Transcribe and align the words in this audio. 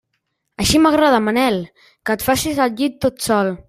Així 0.63 0.81
m'agrada, 0.85 1.21
Manel, 1.27 1.61
que 2.03 2.19
et 2.19 2.29
facis 2.31 2.67
el 2.69 2.77
llit 2.81 3.03
tot 3.07 3.27
sol. 3.33 3.59